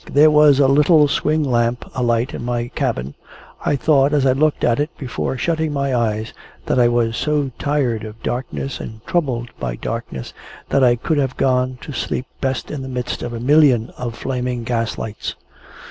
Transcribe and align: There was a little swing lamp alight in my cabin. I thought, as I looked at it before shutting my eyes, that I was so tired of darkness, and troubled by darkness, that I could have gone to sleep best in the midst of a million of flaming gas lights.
There 0.11 0.31
was 0.31 0.59
a 0.59 0.67
little 0.67 1.07
swing 1.07 1.43
lamp 1.43 1.85
alight 1.93 2.33
in 2.33 2.43
my 2.43 2.69
cabin. 2.69 3.13
I 3.63 3.75
thought, 3.75 4.13
as 4.13 4.25
I 4.25 4.31
looked 4.31 4.63
at 4.63 4.79
it 4.79 4.89
before 4.97 5.37
shutting 5.37 5.71
my 5.71 5.93
eyes, 5.93 6.33
that 6.65 6.79
I 6.79 6.87
was 6.87 7.15
so 7.15 7.51
tired 7.59 8.03
of 8.03 8.23
darkness, 8.23 8.79
and 8.79 9.05
troubled 9.05 9.51
by 9.59 9.75
darkness, 9.75 10.33
that 10.69 10.83
I 10.83 10.95
could 10.95 11.19
have 11.19 11.37
gone 11.37 11.77
to 11.81 11.93
sleep 11.93 12.25
best 12.41 12.71
in 12.71 12.81
the 12.81 12.89
midst 12.89 13.21
of 13.21 13.31
a 13.31 13.39
million 13.39 13.91
of 13.95 14.15
flaming 14.17 14.63
gas 14.63 14.97
lights. 14.97 15.35